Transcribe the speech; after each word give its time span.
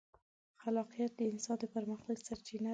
خلاقیت 0.61 1.11
د 1.15 1.21
انسان 1.31 1.57
د 1.59 1.63
پرمختګ 1.75 2.17
سرچینه 2.27 2.69
ده. 2.69 2.69